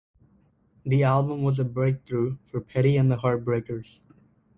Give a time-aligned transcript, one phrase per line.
[0.83, 3.99] The album was a breakthrough for Petty and the Heartbreakers.